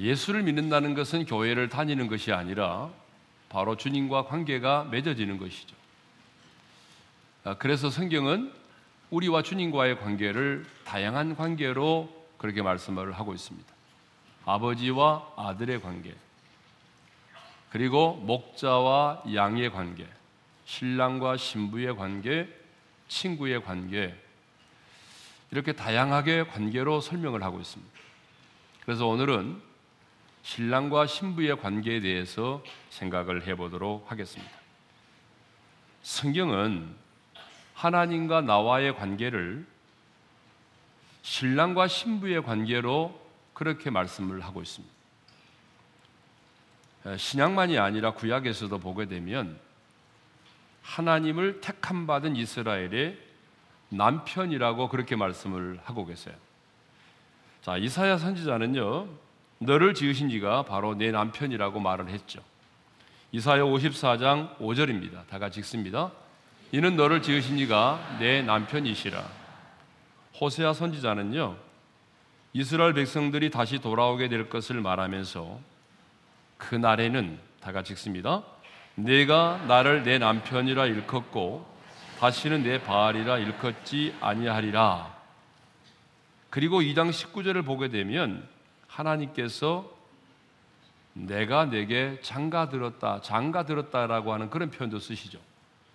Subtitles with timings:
[0.00, 2.90] 예수를 믿는다는 것은 교회를 다니는 것이 아니라
[3.50, 5.76] 바로 주님과 관계가 맺어지는 것이죠.
[7.44, 8.52] 아, 그래서 성경은
[9.10, 12.08] 우리와 주님과의 관계를 다양한 관계로
[12.38, 13.68] 그렇게 말씀을 하고 있습니다.
[14.46, 16.14] 아버지와 아들의 관계,
[17.70, 20.06] 그리고 목자와 양의 관계,
[20.64, 22.48] 신랑과 신부의 관계,
[23.08, 24.14] 친구의 관계,
[25.50, 27.92] 이렇게 다양하게 관계로 설명을 하고 있습니다.
[28.84, 29.69] 그래서 오늘은
[30.42, 34.52] 신랑과 신부의 관계에 대해서 생각을 해보도록 하겠습니다.
[36.02, 36.94] 성경은
[37.74, 39.66] 하나님과 나와의 관계를
[41.22, 43.20] 신랑과 신부의 관계로
[43.52, 44.94] 그렇게 말씀을 하고 있습니다.
[47.16, 49.58] 신약만이 아니라 구약에서도 보게 되면
[50.82, 53.18] 하나님을 택함 받은 이스라엘의
[53.90, 56.34] 남편이라고 그렇게 말씀을 하고 계세요.
[57.62, 59.08] 자, 이사야 선지자는요.
[59.62, 62.40] 너를 지으신 이가 바로 내 남편이라고 말을 했죠.
[63.32, 65.26] 이사야 54장 5절입니다.
[65.28, 66.10] 다 같이 읽습니다.
[66.72, 69.22] 이는 너를 지으신 이가 내 남편이시라.
[70.40, 71.56] 호세아 선지자는요.
[72.54, 75.60] 이스라엘 백성들이 다시 돌아오게 될 것을 말하면서
[76.56, 78.42] 그 날에는 다 같이 읽습니다.
[78.94, 81.66] 내가 나를 내 남편이라 일컫고
[82.18, 85.14] 다시는 내 바알이라 일컫지 아니하리라.
[86.48, 88.48] 그리고 2장 19절을 보게 되면
[89.00, 89.90] 하나님께서
[91.12, 95.38] 내가 내게 장가 들었다, 장가 들었다라고 하는 그런 표현도 쓰시죠.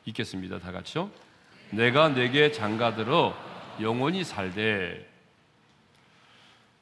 [0.06, 0.60] 읽겠습니다.
[0.60, 1.10] 다 같이요.
[1.72, 3.36] 내가 내게 장가 들어
[3.82, 5.10] 영원히 살되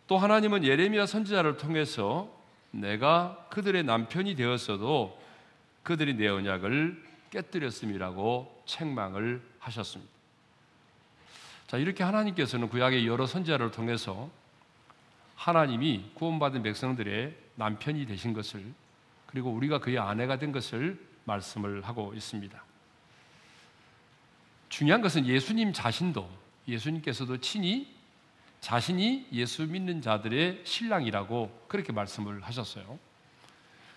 [0.07, 2.30] 또 하나님은 예레미야 선지자를 통해서
[2.71, 5.19] 내가 그들의 남편이 되었어도
[5.83, 10.11] 그들이 내 언약을 깨뜨렸음이라고 책망을 하셨습니다.
[11.67, 14.30] 자, 이렇게 하나님께서는 구약의 여러 선지자를 통해서
[15.43, 18.64] 하나님이 구원받은 백성들의 남편이 되신 것을
[19.26, 22.64] 그리고 우리가 그의 아내가 된 것을 말씀을 하고 있습니다.
[24.70, 26.30] 중요한 것은 예수님 자신도
[26.65, 27.93] 예수님께서도 친히
[28.61, 32.98] 자신이 예수 믿는 자들의 신랑이라고 그렇게 말씀을 하셨어요.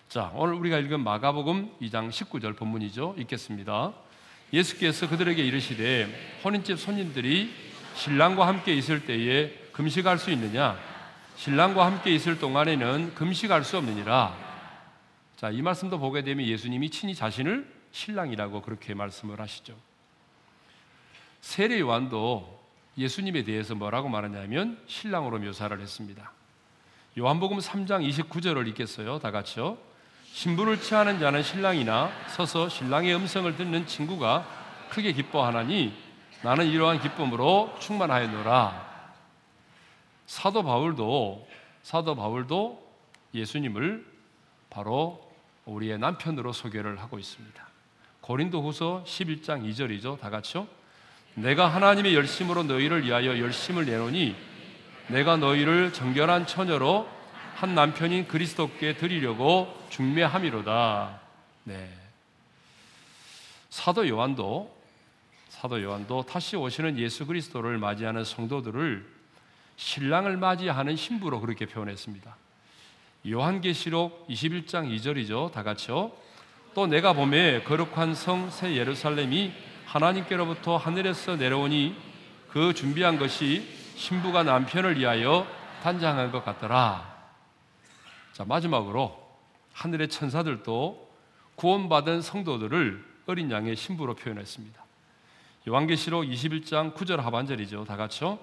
[0.08, 3.14] 자, 오늘 우리가 읽은 마가복음 2장 19절 본문이죠.
[3.18, 3.92] 읽겠습니다.
[4.52, 7.52] 예수께서 그들에게 이르시되 혼인집 손님들이
[7.94, 10.76] 신랑과 함께 있을 때에 금식할 수 있느냐?
[11.36, 14.34] 신랑과 함께 있을 동안에는 금식할 수 없느니라.
[15.36, 19.74] 자, 이 말씀도 보게 되면 예수님이 친히 자신을 신랑이라고 그렇게 말씀을 하시죠.
[21.42, 22.58] 세례 요한도
[22.96, 26.32] 예수님에 대해서 뭐라고 말하냐면 신랑으로 묘사를 했습니다.
[27.18, 29.18] 요한복음 3장 29절을 읽겠어요.
[29.18, 29.76] 다 같이요.
[30.32, 34.46] 신부를 취하는 자는 신랑이나 서서 신랑의 음성을 듣는 친구가
[34.88, 35.92] 크게 기뻐하나니
[36.42, 38.85] 나는 이러한 기쁨으로 충만하였노라.
[40.26, 41.48] 사도 바울도
[41.82, 42.84] 사도 바울도
[43.32, 44.04] 예수님을
[44.70, 45.24] 바로
[45.64, 47.66] 우리의 남편으로 소개를 하고 있습니다.
[48.20, 50.20] 고린도후서 11장 2절이죠.
[50.20, 50.66] 다 같이요.
[51.34, 54.34] 내가 하나님의 열심으로 너희를 위하여 열심을 내노니
[55.08, 57.08] 내가 너희를 정결한 처녀로
[57.54, 61.20] 한 남편인 그리스도께 드리려고 중매함이로다.
[61.64, 61.88] 네.
[63.70, 64.74] 사도 요한도
[65.48, 69.15] 사도 요한도 다시 오시는 예수 그리스도를 맞이하는 성도들을
[69.76, 72.36] 신랑을 맞이하는 신부로 그렇게 표현했습니다.
[73.28, 75.52] 요한계시록 21장 2절이죠.
[75.52, 76.12] 다 같이요.
[76.74, 79.52] 또 내가 봄에 거룩한 성 새 예루살렘이
[79.86, 81.96] 하나님께로부터 하늘에서 내려오니
[82.50, 83.66] 그 준비한 것이
[83.96, 85.46] 신부가 남편을 위하여
[85.82, 87.14] 단장한 것 같더라.
[88.32, 89.16] 자, 마지막으로
[89.72, 91.06] 하늘의 천사들도
[91.54, 94.84] 구원받은 성도들을 어린 양의 신부로 표현했습니다.
[95.68, 97.84] 요한계시록 21장 9절 하반절이죠.
[97.84, 98.38] 다 같이요.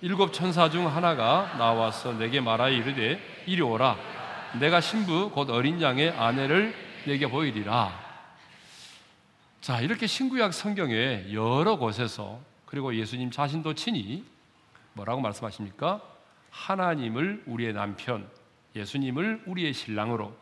[0.00, 3.96] 일곱 천사 중 하나가 나와서 내게 말하여 이르되 이리 오라.
[4.60, 6.72] 내가 신부 곧 어린 양의 아내를
[7.04, 8.06] 내게 보이리라.
[9.60, 14.24] 자, 이렇게 신구약 성경에 여러 곳에서 그리고 예수님 자신도 친히
[14.92, 16.00] 뭐라고 말씀하십니까?
[16.50, 18.28] 하나님을 우리의 남편,
[18.76, 20.32] 예수님을 우리의 신랑으로,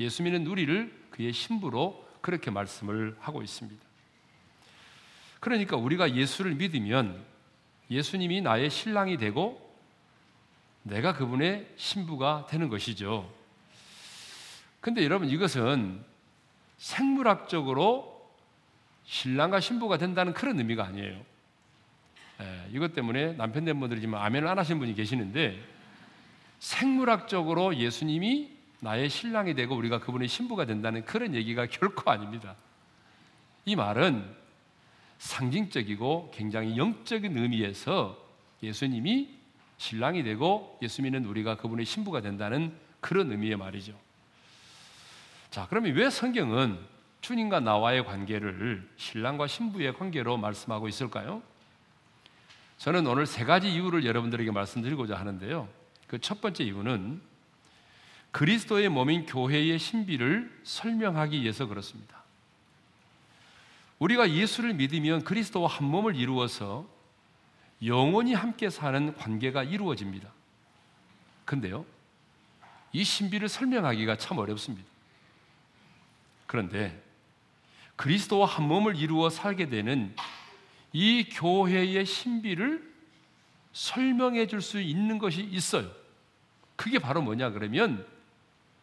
[0.00, 3.82] 예수 믿는 우리를 그의 신부로 그렇게 말씀을 하고 있습니다.
[5.40, 7.24] 그러니까 우리가 예수를 믿으면
[7.90, 9.66] 예수님이 나의 신랑이 되고
[10.82, 13.30] 내가 그분의 신부가 되는 것이죠.
[14.80, 16.02] 근데 여러분 이것은
[16.78, 18.18] 생물학적으로
[19.04, 21.20] 신랑과 신부가 된다는 그런 의미가 아니에요.
[22.40, 25.58] 예, 이것 때문에 남편 된 분들이 지금 아멘을 안 하신 분이 계시는데
[26.60, 28.50] 생물학적으로 예수님이
[28.80, 32.54] 나의 신랑이 되고 우리가 그분의 신부가 된다는 그런 얘기가 결코 아닙니다.
[33.64, 34.24] 이 말은
[35.18, 38.16] 상징적이고 굉장히 영적인 의미에서
[38.62, 39.36] 예수님이
[39.76, 43.98] 신랑이 되고 예수 믿는 우리가 그분의 신부가 된다는 그런 의미의 말이죠.
[45.50, 46.78] 자, 그러면 왜 성경은
[47.20, 51.42] 주님과 나와의 관계를 신랑과 신부의 관계로 말씀하고 있을까요?
[52.78, 55.68] 저는 오늘 세 가지 이유를 여러분들에게 말씀드리고자 하는데요.
[56.06, 57.20] 그 첫 번째 이유는
[58.30, 62.17] 그리스도의 몸인 교회의 신비를 설명하기 위해서 그렇습니다.
[63.98, 66.86] 우리가 예수를 믿으면 그리스도와 한 몸을 이루어서
[67.84, 70.32] 영원히 함께 사는 관계가 이루어집니다.
[71.44, 71.84] 근데요,
[72.92, 74.88] 이 신비를 설명하기가 참 어렵습니다.
[76.46, 77.02] 그런데
[77.96, 80.14] 그리스도와 한 몸을 이루어 살게 되는
[80.92, 82.88] 이 교회의 신비를
[83.72, 85.90] 설명해 줄 수 있는 것이 있어요.
[86.76, 88.06] 그게 바로 뭐냐 그러면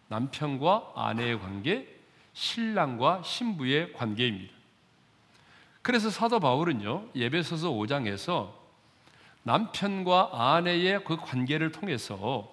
[0.08, 1.88] 남편과 아내의 관계,
[2.34, 4.55] 신랑과 신부의 관계입니다.
[5.86, 8.52] 그래서 사도 바울은요, 예배서서 5장에서
[9.44, 12.52] 남편과 아내의 그 관계를 통해서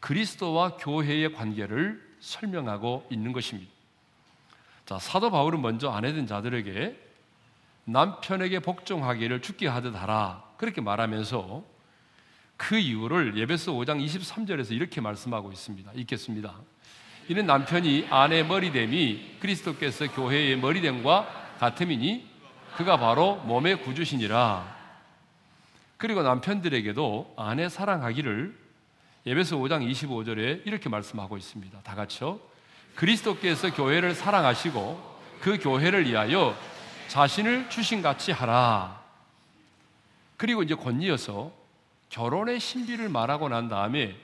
[0.00, 3.70] 그리스도와 교회의 관계를 설명하고 있는 것입니다.
[4.86, 6.98] 자, 사도 바울은 먼저 아내된 자들에게
[7.84, 10.42] 남편에게 복종하기를 죽게 하듯 하라.
[10.56, 11.62] 그렇게 말하면서
[12.56, 15.92] 그 이유를 예배서 5장 23절에서 이렇게 말씀하고 있습니다.
[15.94, 16.56] 읽겠습니다.
[17.28, 22.37] 이는 남편이 아내 머리됨이 그리스도께서 교회의 머리됨과 같음이니
[22.78, 24.76] 그가 바로 몸의 구주시니라.
[25.96, 28.56] 그리고 남편들에게도 아내 사랑하기를
[29.26, 31.80] 예배서 5장 25절에 이렇게 말씀하고 있습니다.
[31.82, 32.38] 다 같이요.
[32.94, 36.56] 그리스도께서 교회를 사랑하시고 그 교회를 위하여
[37.08, 39.02] 자신을 주신 같이 하라.
[40.36, 41.50] 그리고 이제 권이어서
[42.10, 44.16] 결혼의 신비를 말하고 난 다음에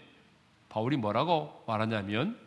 [0.68, 2.38] 바울이 뭐라고 말하냐면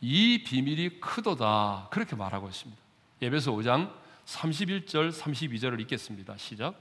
[0.00, 1.90] 이 비밀이 크도다.
[1.92, 2.82] 그렇게 말하고 있습니다.
[3.22, 4.01] 예배서 5장
[4.32, 6.36] 31절 32절을 읽겠습니다.
[6.36, 6.74] 시작.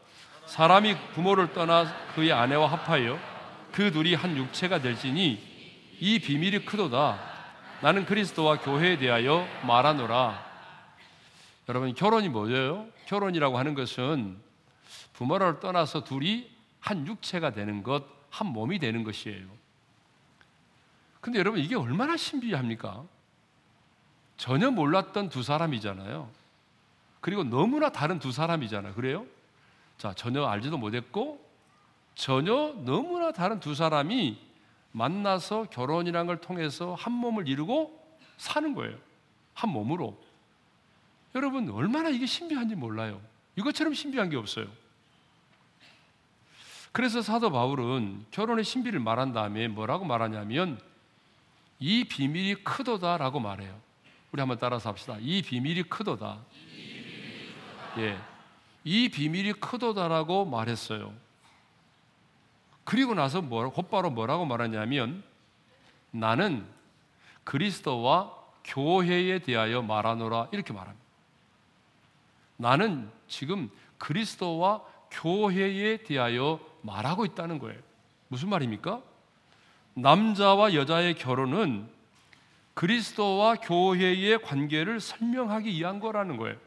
[0.45, 3.19] 사람이 부모를 떠나 그의 아내와 합하여
[3.71, 5.39] 그 둘이 한 육체가 될지니
[5.99, 7.19] 이 비밀이 크도다.
[7.81, 10.51] 나는 그리스도와 교회에 대하여 말하노라.
[11.69, 12.87] 여러분 결혼이 뭐예요?
[13.05, 14.37] 결혼이라고 하는 것은
[15.13, 16.49] 부모를 떠나서 둘이
[16.79, 19.45] 한 육체가 되는 것, 한 몸이 되는 것이에요.
[21.19, 23.03] 근데 여러분 이게 얼마나 신비합니까?
[24.37, 26.40] 전혀 몰랐던 두 사람이잖아요.
[27.21, 28.95] 그리고 너무나 다른 두 사람이잖아요.
[28.95, 29.25] 그래요?
[29.97, 31.39] 자, 전혀 알지도 못했고
[32.15, 34.37] 전혀 너무나 다른 두 사람이
[34.91, 37.97] 만나서 결혼이란 걸 통해서 한 몸을 이루고
[38.37, 38.97] 사는 거예요.
[39.53, 40.21] 한 몸으로.
[41.35, 43.21] 여러분 얼마나 이게 신비한지 몰라요.
[43.55, 44.67] 이것처럼 신비한 게 없어요.
[46.91, 50.81] 그래서 사도 바울은 결혼의 신비를 말한 다음에 뭐라고 말하냐면
[51.79, 53.79] 이 비밀이 크도다라고 말해요.
[54.31, 55.17] 우리 한번 따라서 합시다.
[55.19, 56.39] 이 비밀이 크도다.
[57.97, 58.17] 예.
[58.83, 61.13] 이 비밀이 크도다라고 말했어요.
[62.83, 65.23] 그리고 나서 뭐, 곧바로 뭐라고 말하냐면
[66.11, 66.65] 나는
[67.43, 71.05] 그리스도와 교회에 대하여 말하노라 이렇게 말합니다.
[72.57, 77.79] 나는 지금 그리스도와 교회에 대하여 말하고 있다는 거예요.
[78.27, 79.01] 무슨 말입니까?
[79.93, 81.89] 남자와 여자의 결혼은
[82.73, 86.57] 그리스도와 교회의 관계를 설명하기 위한 거라는 거예요.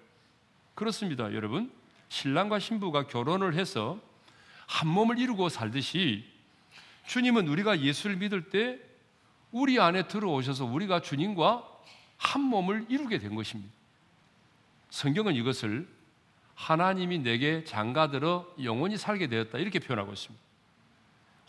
[0.75, 1.71] 그렇습니다, 여러분.
[2.09, 3.99] 신랑과 신부가 결혼을 해서
[4.67, 6.25] 한 몸을 이루고 살듯이
[7.07, 8.79] 주님은 우리가 예수를 믿을 때
[9.53, 11.69] 우리 안에 들어오셔서 우리가 주님과
[12.17, 13.73] 한 몸을 이루게 된 것입니다.
[14.91, 15.89] 성경은 이것을
[16.55, 20.43] 하나님이 내게 장가들어 영원히 살게 되었다 이렇게 표현하고 있습니다.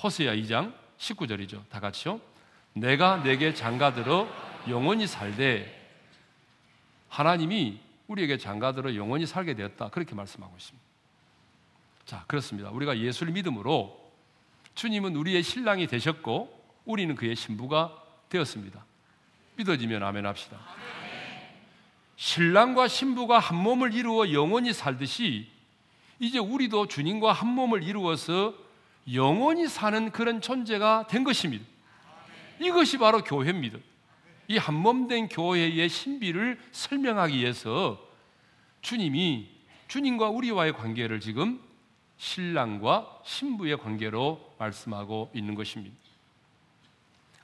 [0.03, 1.67] 호세야 2장 19절이죠.
[1.69, 2.19] 다 같이요.
[2.73, 4.27] 내가 내게 장가들어
[4.67, 5.71] 영원히 살되
[7.07, 9.89] 하나님이 우리에게 장가들어 영원히 살게 되었다.
[9.89, 10.85] 그렇게 말씀하고 있습니다.
[12.05, 12.69] 자, 그렇습니다.
[12.69, 13.99] 우리가 예수를 믿음으로
[14.75, 18.85] 주님은 우리의 신랑이 되셨고 우리는 그의 신부가 되었습니다.
[19.55, 20.57] 믿어지면 아멘 합시다.
[22.17, 25.49] 신랑과 신부가 한 몸을 이루어 영원히 살듯이
[26.19, 28.53] 이제 우리도 주님과 한 몸을 이루어서
[29.13, 31.65] 영원히 사는 그런 존재가 된 것입니다.
[32.59, 33.79] 이것이 바로 교회입니다.
[34.47, 37.99] 이 한몸된 교회의 신비를 설명하기 위해서
[38.81, 39.49] 주님이
[39.87, 41.59] 주님과 우리와의 관계를 지금
[42.17, 45.95] 신랑과 신부의 관계로 말씀하고 있는 것입니다.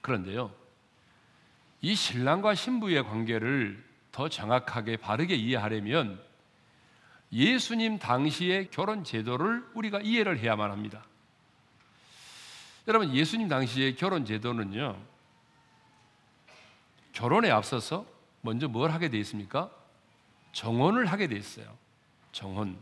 [0.01, 0.53] 그런데요,
[1.81, 6.21] 이 신랑과 신부의 관계를 더 정확하게 바르게 이해하려면
[7.31, 11.05] 예수님 당시의 결혼 제도를 우리가 이해를 해야만 합니다.
[12.87, 14.97] 여러분, 예수님 당시의 결혼 제도는요,
[17.13, 18.05] 결혼에 앞서서
[18.41, 19.69] 먼저 뭘 하게 돼 있습니까?
[20.53, 21.65] 정혼을 하게 돼 있어요.
[22.31, 22.77] 정혼.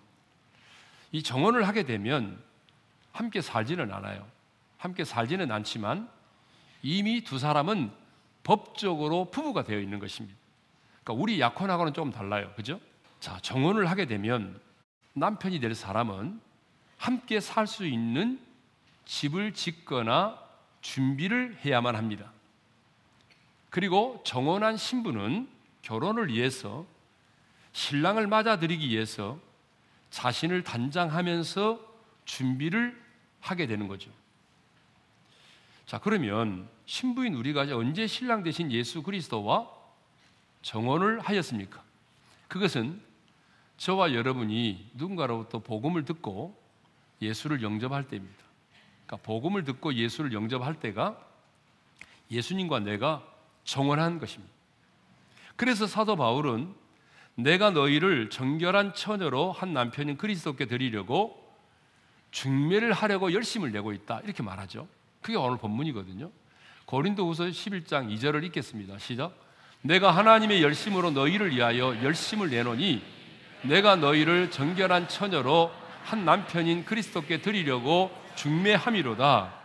[1.12, 2.42] 이 정혼을 하게 되면
[3.12, 4.26] 함께 살지는 않아요.
[4.78, 6.10] 함께 살지는 않지만
[6.82, 7.92] 이미 두 사람은
[8.44, 10.38] 법적으로 부부가 되어 있는 것입니다.
[11.04, 12.52] 그러니까 우리 약혼하고는 좀 달라요.
[12.56, 12.80] 그죠?
[13.20, 14.60] 자, 정혼을 하게 되면
[15.14, 16.40] 남편이 될 사람은
[16.98, 18.40] 함께 살 수 있는
[19.06, 20.40] 집을 짓거나
[20.82, 22.32] 준비를 해야만 합니다.
[23.70, 25.48] 그리고 정혼한 신부는
[25.82, 26.86] 결혼을 위해서
[27.74, 29.40] 신랑을 맞아들이기 위해서
[30.10, 31.80] 자신을 단장하면서
[32.26, 33.00] 준비를
[33.40, 34.12] 하게 되는 거죠.
[35.86, 39.70] 자, 그러면 신부인 우리가 언제 신랑 되신 예수 그리스도와
[40.62, 41.84] 정혼을 하였습니까?
[42.48, 43.02] 그것은
[43.78, 46.60] 저와 여러분이 누군가로부터 복음을 듣고
[47.22, 48.44] 예수를 영접할 때입니다.
[49.06, 51.18] 그러니까 복음을 듣고 예수를 영접할 때가
[52.30, 53.26] 예수님과 내가
[53.70, 54.52] 정원한 것입니다.
[55.56, 56.74] 그래서 사도 바울은
[57.36, 61.38] 내가 너희를 정결한 처녀로 한 남편인 그리스도께 드리려고
[62.32, 64.22] 중매를 하려고 열심을 내고 있다.
[64.24, 64.88] 이렇게 말하죠.
[65.22, 66.32] 그게 오늘 본문이거든요.
[66.86, 68.98] 고린도후서 11장 2절을 읽겠습니다.
[68.98, 69.36] 시작.
[69.82, 73.04] 내가 하나님의 열심으로 너희를 위하여 열심을 내노니
[73.62, 75.72] 내가 너희를 정결한 처녀로
[76.04, 79.59] 한 남편인 그리스도께 드리려고 중매함이로다.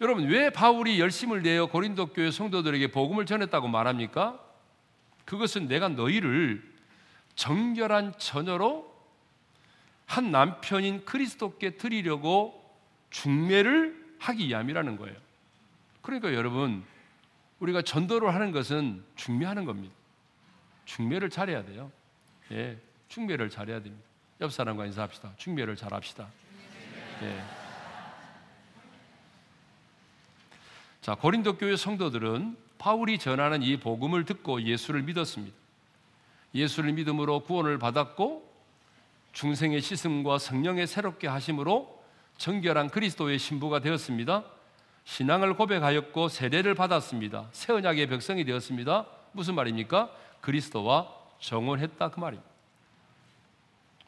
[0.00, 4.38] 여러분 왜 바울이 열심을 내어 고린도 교회 성도들에게 복음을 전했다고 말합니까?
[5.24, 6.62] 그것은 내가 너희를
[7.34, 8.94] 정결한 처녀로
[10.04, 12.62] 한 남편인 그리스도께 드리려고
[13.10, 15.16] 중매를 하기 위함이라는 거예요.
[16.02, 16.84] 그러니까 여러분
[17.58, 19.94] 우리가 전도를 하는 것은 중매하는 겁니다.
[20.84, 21.90] 중매를 잘해야 돼요.
[22.52, 24.04] 예, 중매를 잘해야 됩니다.
[24.40, 25.32] 옆 사람과 인사합시다.
[25.36, 26.28] 중매를 잘합시다.
[27.22, 27.65] 예.
[31.06, 35.56] 자, 고린도 교회 성도들은 바울이 전하는 이 복음을 듣고 예수를 믿었습니다.
[36.52, 38.52] 예수를 믿음으로 구원을 받았고
[39.32, 42.02] 중생의 씻음과 성령의 새롭게 하심으로
[42.38, 44.46] 정결한 그리스도의 신부가 되었습니다.
[45.04, 47.50] 신앙을 고백하였고 세례를 받았습니다.
[47.52, 49.06] 새 언약의 백성이 되었습니다.
[49.30, 50.10] 무슨 말입니까?
[50.40, 51.08] 그리스도와
[51.38, 52.50] 정혼했다 그 말입니다.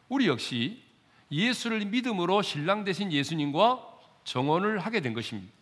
[0.08, 0.82] 우리 역시
[1.30, 3.86] 예수를 믿음으로 신랑 되신 예수님과
[4.24, 5.57] 정혼을 하게 된 것입니다.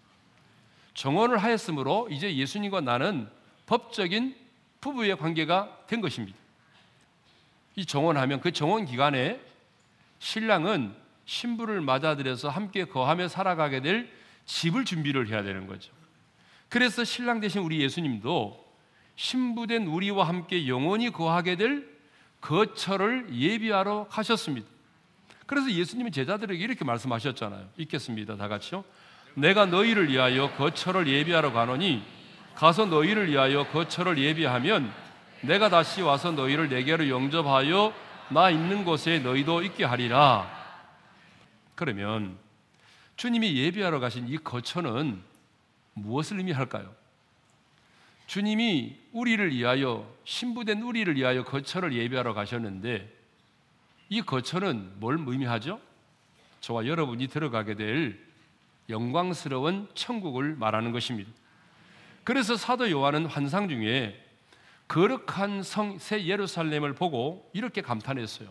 [0.97, 3.29] 정혼을 하였으므로 이제 예수님과 나는
[3.67, 4.35] 법적인
[4.81, 6.39] 부부의 관계가 된 것입니다.
[7.77, 9.39] 이 정혼하면 그 정혼 기간에
[10.19, 10.95] 신랑은
[11.27, 14.11] 신부를 맞아들여서 함께 거하며 살아가게 될
[14.47, 15.93] 집을 준비를 해야 되는 거죠.
[16.71, 18.65] 그래서 신랑 되신 우리 예수님도
[19.17, 21.95] 신부된 우리와 함께 영원히 거하게 될
[22.41, 24.67] 거처를 예비하러 가셨습니다.
[25.45, 27.69] 그래서 예수님은 제자들에게 이렇게 말씀하셨잖아요.
[27.77, 28.37] 읽겠습니다.
[28.37, 28.83] 다 같이요.
[29.37, 32.03] 내가 너희를 위하여 거처를 예비하러 가노니
[32.55, 34.91] 가서 너희를 위하여 거처를 예비하면
[35.43, 37.93] 내가 다시 와서 너희를 내게로 영접하여
[38.31, 40.51] 나 있는 곳에 너희도 있게 하리라.
[41.75, 42.39] 그러면
[43.17, 45.21] 주님이 예비하러 가신 이 거처는
[45.93, 46.95] 무엇을 의미할까요?
[48.27, 53.15] 주님이 우리를 위하여 신부된 우리를 위하여 거처를 예비하러 가셨는데
[54.09, 55.79] 이 거처는 뭘 의미하죠?
[56.61, 58.26] 저와 여러분이 들어가게 될
[58.89, 61.31] 영광스러운 천국을 말하는 것입니다.
[62.25, 64.23] 그래서 사도 요한은 환상 중에
[64.89, 68.49] 거룩한 성 새 예루살렘을 보고 이렇게 감탄했어요.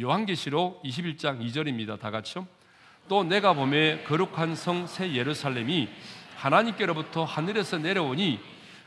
[0.00, 1.98] 요한계시록 21장 2절입니다.
[1.98, 2.46] 다 같이요.
[3.08, 5.88] 또 내가 봄에 거룩한 성 새 예루살렘이
[6.36, 8.40] 하나님께로부터 하늘에서 내려오니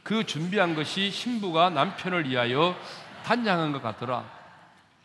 [0.03, 2.75] 그 준비한 것이 신부가 남편을 위하여
[3.23, 4.29] 단장한 것 같더라.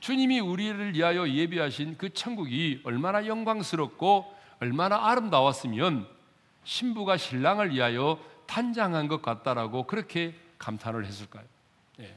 [0.00, 6.06] 주님이 우리를 위하여 예비하신 그 천국이 얼마나 영광스럽고 얼마나 아름다웠으면
[6.62, 8.16] 신부가 신랑을 위하여
[8.46, 11.44] 탄장한 것 같다라고 그렇게 감탄을 했을까요?
[11.96, 12.16] 네.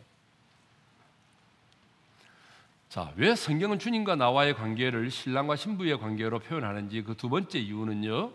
[2.87, 8.31] 자, 왜 성경은 주님과 나와의 관계를 신랑과 신부의 관계로 표현하는지 그 두 번째 이유는요.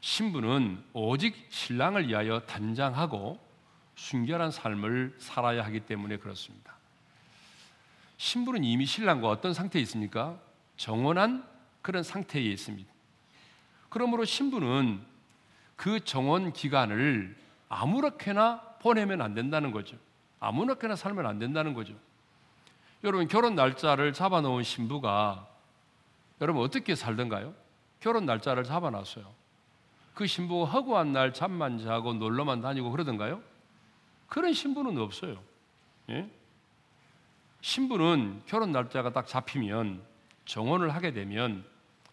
[0.00, 3.38] 신부는 오직 신랑을 위하여 단장하고
[3.94, 6.74] 순결한 삶을 살아야 하기 때문에 그렇습니다.
[8.16, 10.36] 신부는 이미 신랑과 어떤 상태에 있습니까?
[10.76, 11.57] 정원한
[11.88, 12.86] 그런 상태에 있습니다.
[13.88, 15.00] 그러므로 신부는
[15.74, 17.34] 그 정원 기간을
[17.70, 19.96] 아무렇게나 보내면 안 된다는 거죠.
[20.38, 21.94] 아무렇게나 살면 안 된다는 거죠.
[23.04, 25.48] 여러분 결혼 날짜를 잡아놓은 신부가
[26.42, 27.54] 여러분 어떻게 살던가요?
[28.00, 29.24] 결혼 날짜를 잡아놨어요.
[30.12, 33.40] 그 신부가 허구한 날 잠만 자고 놀러만 다니고 그러던가요?
[34.26, 35.42] 그런 신부는 없어요.
[36.10, 36.28] 예?
[37.62, 40.02] 신부는 결혼 날짜가 딱 잡히면
[40.44, 41.64] 정혼을 하게 되면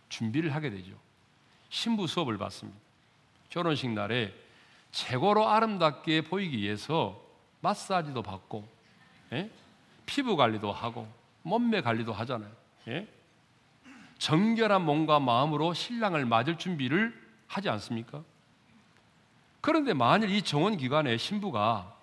[0.09, 0.93] 준비를 하게 되죠.
[1.69, 2.79] 신부 수업을 받습니다.
[3.49, 4.33] 결혼식 날에
[4.91, 7.21] 최고로 아름답게 보이기 위해서
[7.61, 8.67] 마사지도 받고
[9.33, 9.49] 예?
[10.05, 11.07] 피부 관리도 하고
[11.43, 12.51] 몸매 관리도 하잖아요.
[12.87, 13.07] 예?
[14.17, 17.13] 정결한 몸과 마음으로 신랑을 맞을 준비를
[17.47, 18.23] 하지 않습니까?
[19.61, 21.95] 그런데 만일 이 정원 기간에 신부가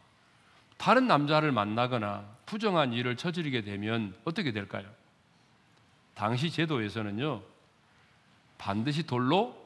[0.76, 4.86] 다른 남자를 만나거나 부정한 일을 저지르게 되면 어떻게 될까요?
[6.14, 7.42] 당시 제도에서는요,
[8.62, 9.60] 반드시 돌로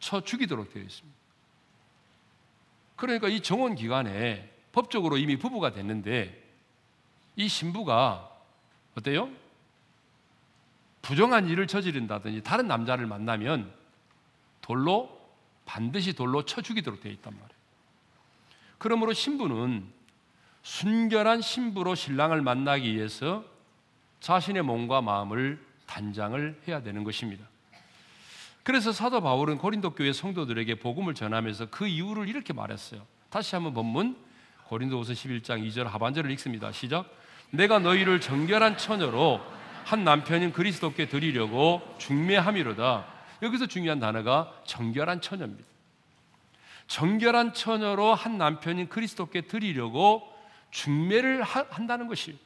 [0.00, 1.18] 쳐 죽이도록 되어 있습니다.
[2.96, 6.42] 그러니까 이 정원 기간에 법적으로 이미 부부가 됐는데
[7.36, 8.34] 이 신부가
[8.96, 9.28] 어때요?
[11.02, 13.70] 부정한 일을 저지른다든지 다른 남자를 만나면
[14.62, 15.20] 돌로
[15.66, 17.58] 반드시 돌로 쳐 죽이도록 되어 있단 말이에요.
[18.78, 19.86] 그러므로 신부는
[20.62, 23.44] 순결한 신부로 신랑을 만나기 위해서
[24.20, 27.46] 자신의 몸과 마음을 단장을 해야 되는 것입니다.
[28.68, 33.00] 그래서 사도 바울은 고린도 교회 성도들에게 복음을 전하면서 그 이유를 이렇게 말했어요.
[33.30, 34.14] 다시 한번 본문
[34.66, 36.70] 고린도후서 11장 2절 하반절을 읽습니다.
[36.70, 37.10] 시작.
[37.50, 39.40] 내가 너희를 정결한 처녀로
[39.86, 43.06] 한 남편인 그리스도께 드리려고 중매함이로다.
[43.40, 45.64] 여기서 중요한 단어가 정결한 처녀입니다.
[46.88, 50.30] 정결한 처녀로 한 남편인 그리스도께 드리려고
[50.72, 52.38] 중매를 한다는 것이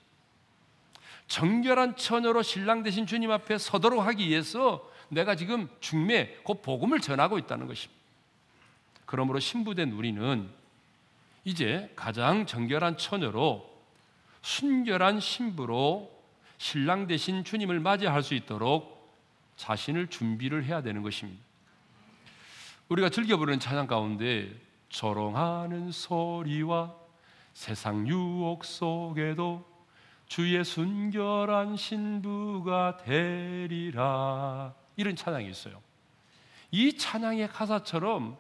[1.27, 7.39] 정결한 처녀로 신랑 되신 주님 앞에 서도록 하기 위해서 내가 지금 중매, 곧 복음을 전하고
[7.39, 8.01] 있다는 것입니다.
[9.05, 10.49] 그러므로 신부된 우리는
[11.45, 13.71] 이제 가장 정결한 처녀로
[14.41, 16.11] 순결한 신부로
[16.57, 19.13] 신랑 대신 주님을 맞이할 수 있도록
[19.57, 21.43] 자신을 준비를 해야 되는 것입니다.
[22.89, 24.51] 우리가 즐겨 부르는 찬양 가운데
[24.89, 26.95] 조롱하는 소리와
[27.53, 29.71] 세상 유혹 속에도
[30.27, 35.83] 주의 순결한 신부가 되리라 이런 찬양이 있어요.
[36.71, 38.39] 이 찬양의 가사처럼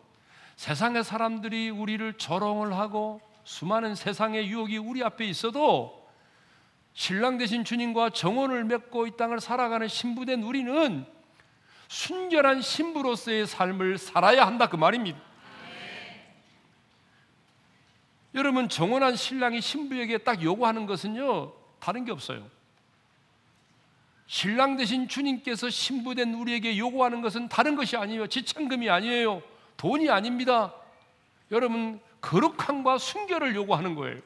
[0.57, 6.09] 세상의 사람들이 우리를 조롱을 하고 수많은 세상의 유혹이 우리 앞에 있어도
[6.95, 11.05] 신랑 되신 주님과 정원을 맺고 이 땅을 살아가는 신부된 우리는
[11.89, 15.19] 순결한 신부로서의 삶을 살아야 한다 그 말입니다.
[18.35, 22.49] 여러분 정원한 신랑이 신부에게 딱 요구하는 것은요 다른 게 없어요.
[24.33, 28.27] 신랑 되신 주님께서 신부된 우리에게 요구하는 것은 다른 것이 아니에요.
[28.29, 29.43] 지참금이 아니에요.
[29.77, 30.73] 돈이 아닙니다.
[31.51, 34.23] 여러분, 거룩함과 순결을 요구하는 거예요.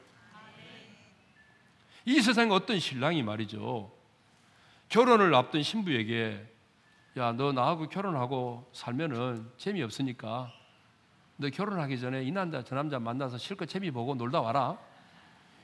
[2.05, 3.91] 이 세상에 어떤 신랑이 말이죠.
[4.87, 6.41] 결혼을 앞둔 신부에게
[7.17, 10.53] 야, 너 나하고 결혼하고 살면은 재미없으니까
[11.35, 14.77] 너 결혼하기 전에 이 남자 저 남자 만나서 실컷 재미 보고 놀다 와라.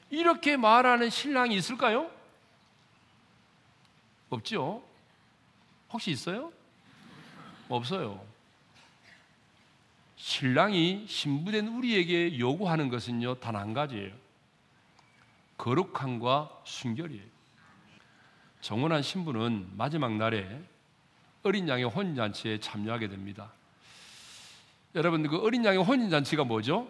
[0.10, 2.12] 이렇게 말하는 신랑이 있을까요?
[4.34, 4.84] 없죠?
[5.91, 6.52] 혹시 있어요?
[7.69, 8.24] 없어요.
[10.15, 14.13] 신랑이 신부된 우리에게 요구하는 것은요, 단 한 가지예요.
[15.58, 17.24] 거룩함과 순결이에요.
[18.62, 20.62] 정원한 신부는 마지막 날에
[21.43, 23.52] 어린 양의 혼인잔치에 참여하게 됩니다.
[24.96, 26.88] 여러분, 그 어린 양의 혼인잔치가 뭐죠?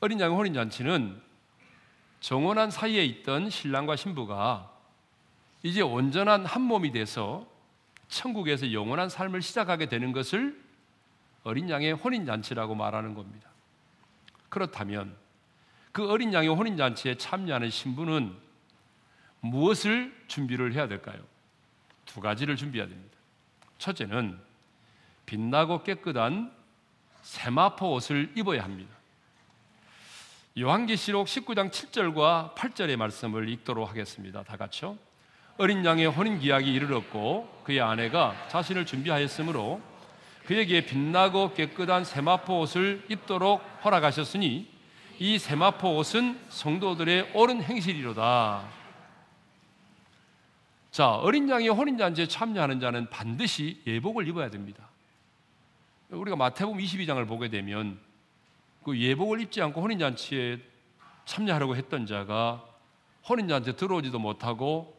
[0.00, 1.20] 어린 양의 혼인잔치는
[2.20, 4.79] 정원한 사이에 있던 신랑과 신부가
[5.62, 7.46] 이제 온전한 한 몸이 돼서
[8.08, 10.60] 천국에서 영원한 삶을 시작하게 되는 것을
[11.44, 13.48] 어린 양의 혼인 잔치라고 말하는 겁니다.
[14.48, 15.16] 그렇다면
[15.92, 18.36] 그 어린 양의 혼인 잔치에 참여하는 신부는
[19.40, 21.18] 무엇을 준비를 해야 될까요?
[22.04, 23.16] 두 가지를 준비해야 됩니다.
[23.78, 24.38] 첫째는
[25.26, 26.52] 빛나고 깨끗한
[27.22, 28.94] 세마포 옷을 입어야 합니다.
[30.58, 34.42] 요한계시록 19장 7절과 8절의 말씀을 읽도록 하겠습니다.
[34.42, 34.98] 다 같이요.
[35.60, 39.82] 어린 양의 혼인 기약이 이르렀고 그의 아내가 자신을 준비하였으므로
[40.46, 44.66] 그에게 빛나고 깨끗한 세마포 옷을 입도록 허락하셨으니
[45.18, 48.66] 이 세마포 옷은 성도들의 옳은 행실이로다.
[50.90, 54.88] 자, 어린 양의 혼인 잔치에 참여하는 자는 반드시 예복을 입어야 됩니다.
[56.08, 58.00] 우리가 마태복음 22장을 보게 되면
[58.82, 60.58] 그 예복을 입지 않고 혼인 잔치에
[61.26, 62.64] 참여하려고 했던 자가
[63.28, 64.98] 혼인 잔치에 들어오지도 못하고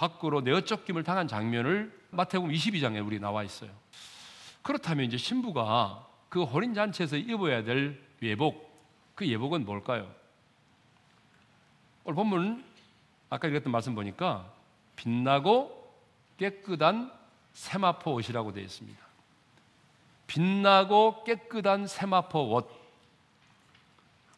[0.00, 3.70] 밖으로 내어 쫓김을 당한 장면을 마태복음 22장에 우리 나와 있어요.
[4.62, 8.70] 그렇다면 이제 신부가 그 혼인 잔치에서 입어야 될 예복,
[9.14, 10.10] 그 예복은 뭘까요?
[12.04, 12.64] 오늘 본문
[13.28, 14.50] 아까 읽었던 말씀 보니까
[14.96, 15.92] 빛나고
[16.38, 17.12] 깨끗한
[17.52, 18.98] 세마포 옷이라고 되어 있습니다.
[20.28, 22.70] 빛나고 깨끗한 세마포 옷.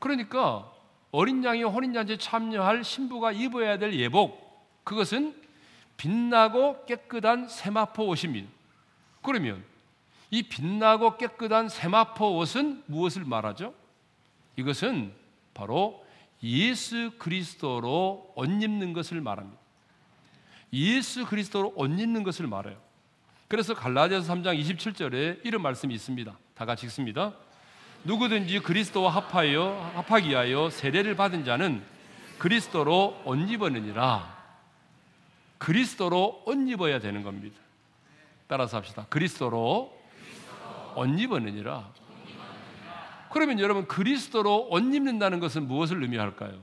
[0.01, 0.72] 그러니까
[1.12, 4.42] 어린 양이 혼인 잔치에 참여할 신부가 입어야 될 예복,
[4.83, 5.41] 그것은
[5.96, 8.48] 빛나고 깨끗한 세마포 옷입니다.
[9.22, 9.64] 그러면
[10.31, 13.74] 이 빛나고 깨끗한 세마포 옷은 무엇을 말하죠?
[14.57, 15.12] 이것은
[15.55, 16.05] 바로
[16.42, 19.61] 예수 그리스도로 옷 입는 것을 말합니다.
[20.72, 22.78] 예수 그리스도로 옷 입는 것을 말해요.
[23.46, 26.37] 그래서 갈라디아서 3장 27절에 이런 말씀이 있습니다.
[26.55, 27.35] 다 같이 읽습니다.
[28.05, 31.83] 누구든지 그리스도와 합하여 합하기 위하여 세례를 받은 자는
[32.38, 34.41] 그리스도로 옷 입었느니라.
[35.62, 37.57] 그리스도로 옷 입어야 되는 겁니다.
[38.48, 39.07] 따라서 합시다.
[39.09, 39.96] 그리스도로
[40.96, 41.88] 옷 입었느니라.
[43.33, 46.61] 그러면 여러분 그리스도로 옷 입는다는 것은 무엇을 의미할까요?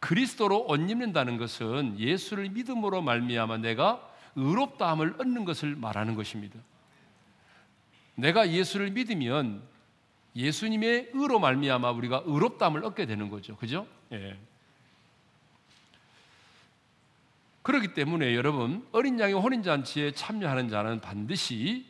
[0.00, 6.58] 그리스도로 옷 입는다는 것은 예수를 믿음으로 말미암아 내가 의롭다함을 얻는 것을 말하는 것입니다.
[8.14, 9.60] 내가 예수를 믿으면
[10.34, 13.54] 예수님의 의로 말미암아 우리가 의롭다함을 얻게 되는 거죠.
[13.56, 13.86] 그죠?
[14.12, 14.38] 예.
[17.68, 21.84] 그렇기 때문에 여러분 어린 양의 혼인 잔치에 참여하는 자는 반드시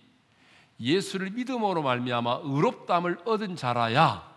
[0.80, 4.28] 예수를 믿음으로 말미암아 의롭다함을 얻은 자라야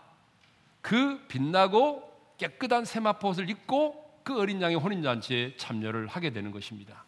[0.81, 7.03] 그 빛나고 깨끗한 세마포 옷을 입고 그 어린 양의 혼인 잔치에 참여를 하게 되는 것입니다.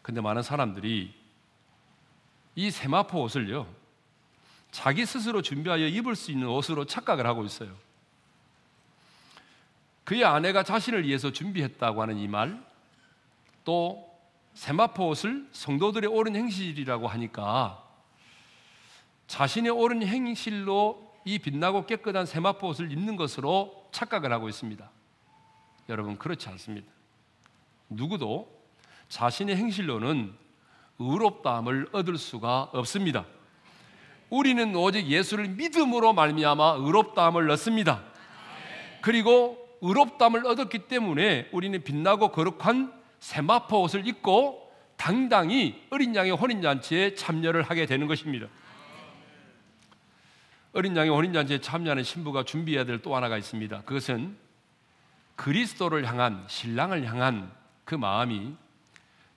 [0.00, 1.12] 근데 많은 사람들이
[2.54, 3.66] 이 세마포 옷을요
[4.70, 7.74] 자기 스스로 준비하여 입을 수 있는 옷으로 착각을 하고 있어요.
[10.04, 12.62] 그의 아내가 자신을 위해서 준비했다고 하는 이 말,
[13.64, 14.10] 또
[14.52, 17.82] 세마포 옷을 성도들의 옳은 행실이라고 하니까
[19.26, 24.88] 자신의 옳은 행실로 이 빛나고 깨끗한 세마포 옷을 입는 것으로 착각을 하고 있습니다.
[25.88, 26.86] 여러분 그렇지 않습니다.
[27.88, 28.48] 누구도
[29.08, 30.34] 자신의 행실로는
[30.98, 33.24] 의롭다함을 얻을 수가 없습니다.
[34.30, 38.02] 우리는 오직 예수를 믿음으로 말미암아 의롭다함을 얻습니다.
[39.00, 47.14] 그리고 의롭다함을 얻었기 때문에 우리는 빛나고 거룩한 세마포 옷을 입고 당당히 어린 양의 혼인 잔치에
[47.14, 48.46] 참여를 하게 되는 것입니다.
[50.72, 53.82] 어린 양의 혼인 잔치에 참여하는 신부가 준비해야 될 또 하나가 있습니다.
[53.82, 54.36] 그것은
[55.36, 57.52] 그리스도를 향한 신랑을 향한
[57.84, 58.54] 그 마음이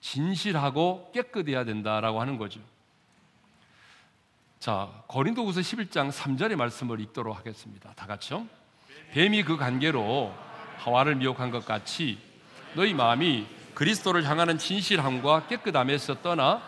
[0.00, 2.60] 진실하고 깨끗해야 된다라고 하는 거죠.
[4.60, 7.92] 자, 고린도후서 11장 3절의 말씀을 읽도록 하겠습니다.
[7.94, 8.46] 다 같이요.
[9.12, 10.34] 뱀이 그 관계로
[10.78, 12.18] 하와를 미혹한 것 같이
[12.74, 16.62] 너희 마음이 그리스도를 향하는 진실함과 깨끗함에서 떠나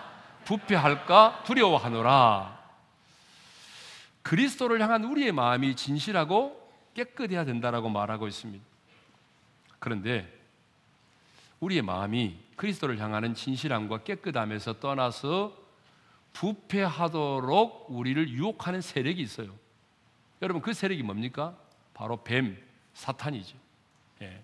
[0.45, 2.59] 부패할까 두려워하노라.
[4.23, 6.61] 그리스도를 향한 우리의 마음이 진실하고
[6.95, 8.65] 깨끗해야 된다라고 말하고 있습니다.
[9.79, 10.41] 그런데
[11.61, 15.57] 우리의 마음이 그리스도를 향하는 진실함과 깨끗함에서 떠나서
[16.33, 19.49] 부패하도록 우리를 유혹하는 세력이 있어요.
[20.43, 21.57] 여러분 그 세력이 뭡니까?
[22.01, 22.57] 바로 뱀,
[22.95, 23.59] 사탄이죠.
[24.23, 24.43] 예.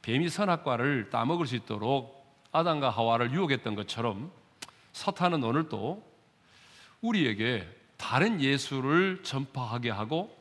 [0.00, 4.30] 뱀이 선악과를 따먹을 수 있도록 아담과 하와를 유혹했던 것처럼
[4.92, 6.00] 사탄은 오늘도
[7.00, 10.32] 우리에게 다른 예수를 전파하게 하고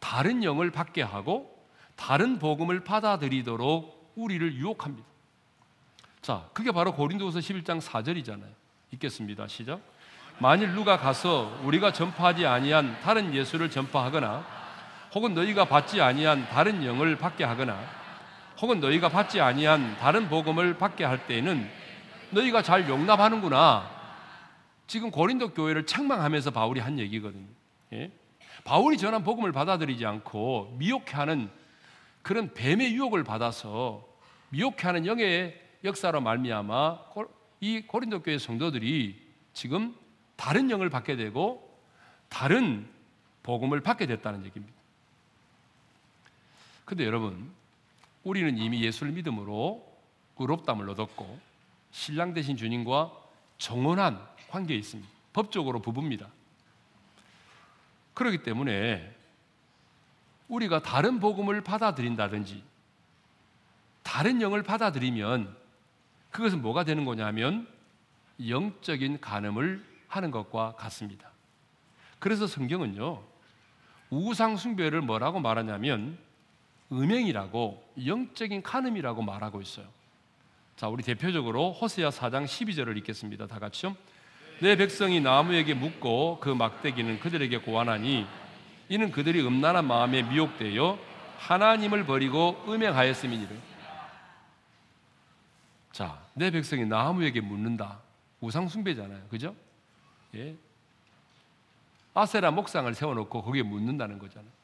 [0.00, 1.56] 다른 영을 받게 하고
[1.94, 5.06] 다른 복음을 받아들이도록 우리를 유혹합니다.
[6.20, 8.52] 자, 그게 바로 고린도후서 11장 4절이잖아요.
[8.90, 9.46] 읽겠습니다.
[9.46, 9.80] 시작.
[10.40, 14.65] 만일 누가 가서 우리가 전파하지 아니한 다른 예수를 전파하거나
[15.16, 17.82] 혹은 너희가 받지 아니한 다른 영을 받게 하거나
[18.60, 21.66] 혹은 너희가 받지 아니한 다른 복음을 받게 할 때에는
[22.32, 23.90] 너희가 잘 용납하는구나.
[24.86, 27.46] 지금 고린도 교회를 책망하면서 바울이 한 얘기거든요.
[27.94, 28.12] 예?
[28.64, 31.48] 바울이 전한 복음을 받아들이지 않고 미혹해하는
[32.20, 34.06] 그런 뱀의 유혹을 받아서
[34.50, 36.98] 미혹해하는 영의 역사로 말미암아
[37.60, 39.18] 이 고린도 교회 성도들이
[39.54, 39.94] 지금
[40.36, 41.80] 다른 영을 받게 되고
[42.28, 42.86] 다른
[43.42, 44.75] 복음을 받게 됐다는 얘기입니다.
[46.86, 47.52] 근데 여러분,
[48.22, 49.84] 우리는 이미 예수를 믿음으로
[50.38, 51.38] 의롭담을 얻었고
[51.90, 53.12] 신랑 되신 주님과
[53.58, 55.10] 정원한 관계에 있습니다.
[55.32, 56.28] 법적으로 부부입니다.
[58.14, 59.14] 그렇기 때문에
[60.48, 62.62] 우리가 다른 복음을 받아들인다든지
[64.04, 65.56] 다른 영을 받아들이면
[66.30, 67.66] 그것은 뭐가 되는 거냐면
[68.46, 71.30] 영적인 간음을 하는 것과 같습니다.
[72.20, 73.22] 그래서 성경은요,
[74.10, 76.16] 우상 숭배를 뭐라고 말하냐면
[76.92, 79.86] 음행이라고 영적인 간음이라고 말하고 있어요.
[80.76, 83.46] 자, 우리 대표적으로 호세아 4장 12절을 읽겠습니다.
[83.46, 83.96] 다 같이요.
[84.60, 88.26] 내 백성이 나무에게 묻고 그 막대기는 그들에게 고안하니
[88.88, 90.98] 이는 그들이 음란한 마음에 미혹되어
[91.38, 93.50] 하나님을 버리고 음행하였음이니라.
[95.92, 98.00] 자, 내 백성이 나무에게 묻는다.
[98.40, 99.28] 우상 숭배잖아요.
[99.28, 99.54] 그죠?
[100.34, 100.54] 예.
[102.14, 104.55] 아세라 목상을 세워 놓고 거기에 묻는다는 거잖아요.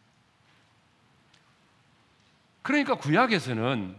[2.63, 3.97] 그러니까 구약에서는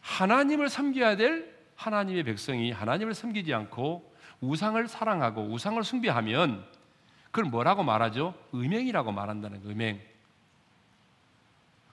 [0.00, 6.64] 하나님을 섬겨야 될 하나님의 백성이 하나님을 섬기지 않고 우상을 사랑하고 우상을 숭배하면
[7.26, 8.34] 그걸 뭐라고 말하죠?
[8.54, 10.00] 음행이라고 말한다는 거, 음행.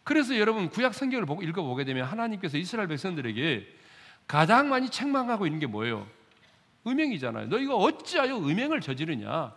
[0.03, 3.67] 그래서 여러분 구약 성경을 보고 읽어보게 되면 하나님께서 이스라엘 백성들에게
[4.27, 6.07] 가장 많이 책망하고 있는 게 뭐예요?
[6.87, 7.47] 음행이잖아요.
[7.47, 9.53] 너희가 어찌하여 음행을 저지르냐?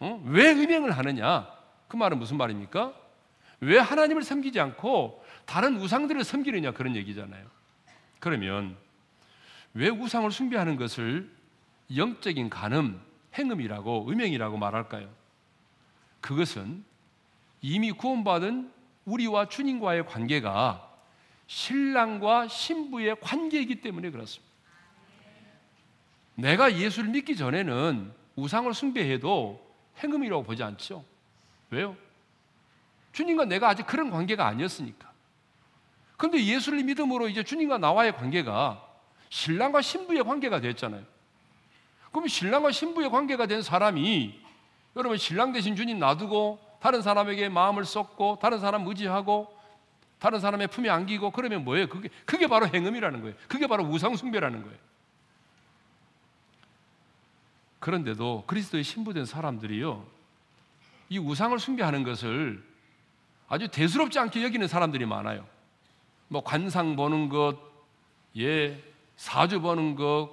[0.00, 0.22] 어?
[0.26, 1.46] 왜 음행을 하느냐?
[1.86, 3.01] 그 말은 무슨 말입니까?
[3.62, 7.46] 왜 하나님을 섬기지 않고 다른 우상들을 섬기느냐 그런 얘기잖아요.
[8.18, 8.76] 그러면
[9.72, 11.30] 왜 우상을 숭배하는 것을
[11.94, 13.00] 영적인 간음,
[13.34, 15.08] 행음이라고 음행이라고 말할까요?
[16.20, 16.84] 그것은
[17.60, 18.72] 이미 구원받은
[19.04, 20.90] 우리와 주님과의 관계가
[21.46, 24.52] 신랑과 신부의 관계이기 때문에 그렇습니다.
[26.34, 29.64] 내가 예수를 믿기 전에는 우상을 숭배해도
[30.02, 31.04] 행음이라고 보지 않죠.
[31.70, 31.96] 왜요?
[33.12, 35.10] 주님과 내가 아직 그런 관계가 아니었으니까.
[36.16, 38.82] 그런데 예수를 믿음으로 이제 주님과 나와의 관계가
[39.28, 41.02] 신랑과 신부의 관계가 됐잖아요.
[42.10, 44.40] 그럼 신랑과 신부의 관계가 된 사람이
[44.96, 49.58] 여러분 신랑 대신 주님 놔두고 다른 사람에게 마음을 쏟고 다른 사람 의지하고
[50.18, 51.88] 다른 사람의 품에 안기고 그러면 뭐예요?
[51.88, 53.34] 그게 그게 바로 행음이라는 거예요.
[53.48, 54.78] 그게 바로 우상 숭배라는 거예요.
[57.80, 60.06] 그런데도 그리스도의 신부된 사람들이요.
[61.08, 62.62] 이 우상을 숭배하는 것을
[63.52, 65.46] 아주 대수롭지 않게 여기는 사람들이 많아요.
[66.28, 67.58] 뭐 관상 보는 것,
[68.38, 68.82] 예,
[69.16, 70.30] 사주 보는 것,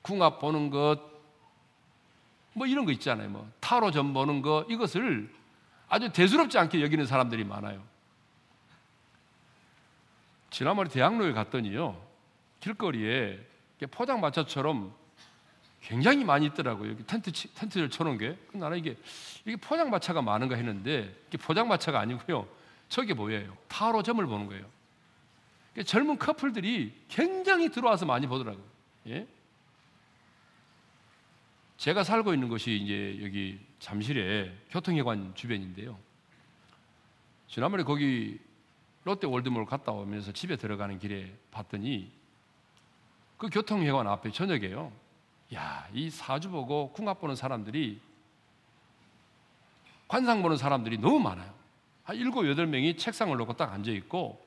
[0.00, 0.98] 궁합 보는 것,
[2.54, 3.28] 뭐 이런 거 있잖아요.
[3.28, 5.30] 뭐 타로 점 보는 거 이것을
[5.90, 7.82] 아주 대수롭지 않게 여기는 사람들이 많아요.
[10.48, 12.02] 지난번에 대학로에 갔더니요.
[12.60, 13.38] 길거리에
[13.90, 14.94] 포장마차처럼
[15.82, 16.92] 굉장히 많이 있더라고요.
[16.92, 18.38] 여기 텐트, 텐트를 쳐놓은 게.
[18.52, 18.96] 나는 이게,
[19.44, 22.61] 이게 포장마차가 많은가 했는데, 이게 포장마차가 아니고요.
[22.92, 23.56] 저게 뭐예요?
[23.68, 24.66] 타로 점을 보는 거예요.
[25.86, 28.62] 젊은 커플들이 굉장히 들어와서 많이 보더라고요.
[29.06, 29.26] 예?
[31.78, 35.98] 제가 살고 있는 곳이 이제 여기 잠실에 교통회관 주변인데요.
[37.46, 38.38] 지난번에 거기
[39.04, 42.12] 롯데 월드몰 갔다 오면서 집에 들어가는 길에 봤더니
[43.38, 44.92] 그 교통회관 앞에 저녁에요.
[45.54, 48.02] 야, 이 사주 보고 궁합 보는 사람들이
[50.08, 51.61] 관상 보는 사람들이 너무 많아요.
[52.04, 54.44] 한 일곱, 여덟 명이 책상을 놓고 딱 앉아 있고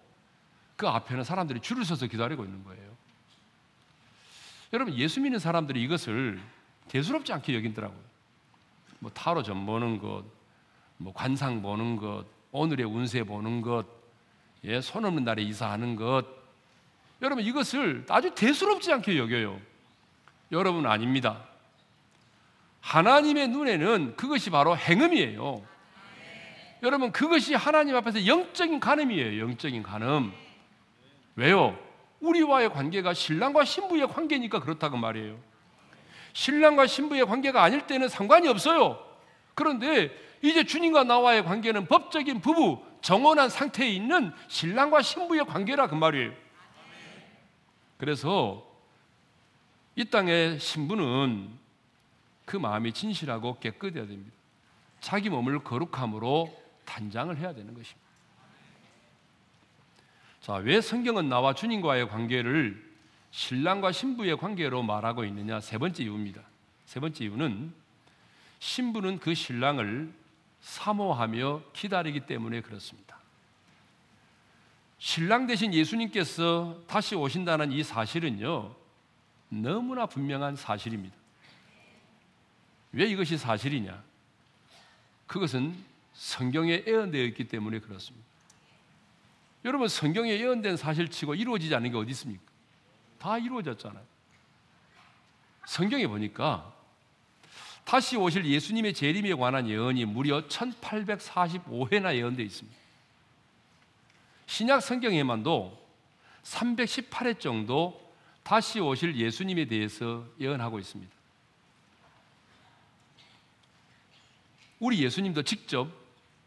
[0.75, 2.95] 그 앞에는 사람들이 줄을 서서 기다리고 있는 거예요.
[4.73, 6.41] 여러분, 예수 믿는 사람들이 이것을
[6.89, 7.99] 대수롭지 않게 여긴더라고요.
[8.99, 10.23] 뭐 타로 점 보는 것,
[10.97, 13.85] 뭐 관상 보는 것, 오늘의 운세 보는 것,
[14.63, 16.25] 예, 손 없는 날에 이사하는 것.
[17.21, 19.59] 여러분, 이것을 아주 대수롭지 않게 여겨요.
[20.51, 21.43] 여러분 아닙니다.
[22.81, 25.61] 하나님의 눈에는 그것이 바로 행음이에요.
[26.83, 29.41] 여러분 그것이 하나님 앞에서 영적인 간음이에요.
[29.41, 30.33] 영적인 간음.
[31.35, 31.77] 왜요?
[32.19, 35.37] 우리와의 관계가 신랑과 신부의 관계니까 그렇다고 말이에요.
[36.33, 38.99] 신랑과 신부의 관계가 아닐 때는 상관이 없어요.
[39.53, 40.11] 그런데
[40.41, 46.33] 이제 주님과 나와의 관계는 법적인 부부, 정원한 상태에 있는 신랑과 신부의 관계라 그 말이에요.
[47.97, 48.65] 그래서
[49.95, 51.49] 이 땅의 신부는
[52.43, 54.31] 그 마음이 진실하고 깨끗해야 됩니다.
[54.99, 58.05] 자기 몸을 거룩함으로 단장을 해야 되는 것입니다.
[60.41, 62.83] 자, 왜 성경은 나와 주님과의 관계를
[63.31, 65.59] 신랑과 신부의 관계로 말하고 있느냐?
[65.59, 66.41] 세 번째 이유입니다.
[66.85, 67.73] 세 번째 이유는
[68.59, 70.13] 신부는 그 신랑을
[70.61, 73.17] 사모하며 기다리기 때문에 그렇습니다.
[74.97, 78.73] 신랑 대신 예수님께서 다시 오신다는 이 사실은요,
[79.49, 81.15] 너무나 분명한 사실입니다.
[82.91, 84.01] 왜 이것이 사실이냐?
[85.27, 85.75] 그것은
[86.15, 88.25] 성경에 예언되어 있기 때문에 그렇습니다.
[89.65, 92.43] 여러분 성경에 예언된 사실치고 이루어지지 않는 게 어디 있습니까?
[93.19, 94.03] 다 이루어졌잖아요.
[95.65, 96.73] 성경에 보니까
[97.83, 102.77] 다시 오실 예수님의 재림에 관한 예언이 무려 1845회나 예언되어 있습니다.
[104.47, 105.85] 신약 성경에만도
[106.43, 111.11] 318회 정도 다시 오실 예수님에 대해서 예언하고 있습니다.
[114.79, 116.04] 우리 예수님도 직접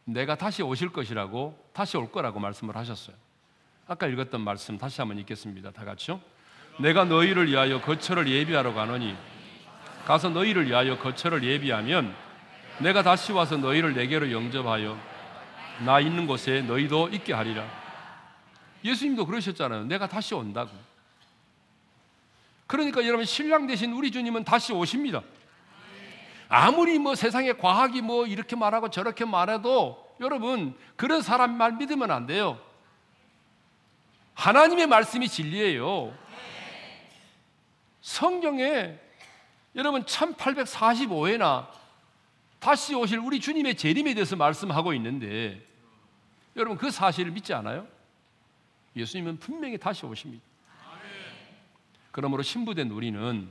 [0.09, 3.15] 내가 다시 오실 것이라고 다시 올 거라고 말씀을 하셨어요.
[3.87, 5.71] 아까 읽었던 말씀 다시 한번 읽겠습니다.
[5.71, 6.21] 다 같이요.
[6.79, 9.15] 내가 너희를 위하여 거처를 예비하러 가노니
[10.07, 12.15] 가서 너희를 위하여 거처를 예비하면
[12.79, 14.99] 내가 다시 와서 너희를 내게로 영접하여
[15.85, 17.67] 나 있는 곳에 너희도 있게 하리라.
[18.85, 19.85] 예수님도 그러셨잖아요.
[19.85, 20.71] 내가 다시 온다고.
[22.67, 25.23] 그러니까 여러분 신랑 대신 우리 주님은 다시 오십니다.
[26.49, 32.27] 아무리 뭐 세상에 과학이 뭐 이렇게 말하고 저렇게 말해도 여러분 그런 사람 말 믿으면 안
[32.27, 32.59] 돼요.
[34.35, 36.17] 하나님의 말씀이 진리예요.
[38.01, 38.99] 성경에
[39.75, 41.69] 여러분 1845회나
[42.59, 45.63] 다시 오실 우리 주님의 재림에 대해서 말씀하고 있는데
[46.57, 47.87] 여러분 그 사실을 믿지 않아요?
[48.97, 50.43] 예수님은 분명히 다시 오십니다.
[52.11, 53.49] 그러므로 신부된 우리는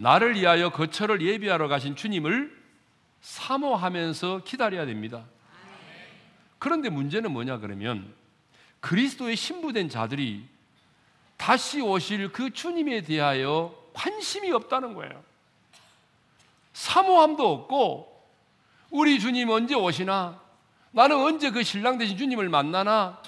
[0.00, 2.58] 나를 위하여 거처를 예비하러 가신 주님을
[3.20, 5.26] 사모하면서 기다려야 됩니다.
[6.58, 8.14] 그런데 문제는 뭐냐 그러면
[8.80, 10.46] 그리스도의 신부된 자들이
[11.36, 15.22] 다시 오실 그 주님에 대하여 관심이 없다는 거예요.
[16.72, 18.24] 사모함도 없고
[18.88, 20.40] 우리 주님 언제 오시나?
[20.92, 23.22] 나는 언제 그 신랑 되신 주님을 만나나?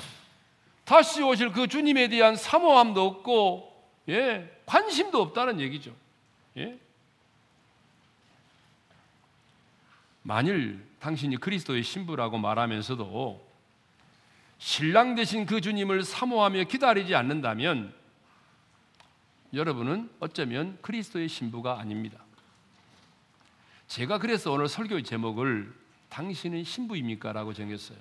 [0.86, 6.01] 다시 오실 그 주님에 대한 사모함도 없고 예, 관심도 없다는 얘기죠.
[6.56, 6.78] 예?
[10.22, 13.52] 만일 당신이 그리스도의 신부라고 말하면서도
[14.58, 17.92] 신랑 되신 그 주님을 사모하며 기다리지 않는다면
[19.52, 22.18] 여러분은 어쩌면 그리스도의 신부가 아닙니다.
[23.88, 25.74] 제가 그래서 오늘 설교의 제목을
[26.08, 27.32] 당신은 신부입니까?
[27.32, 27.98] 라고 정했어요.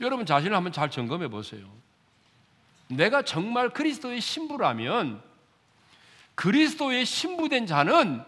[0.00, 1.66] 여러분 자신을 한번 잘 점검해 보세요.
[2.88, 5.22] 내가 정말 그리스도의 신부라면
[6.34, 8.22] 그리스도의 신부된 자는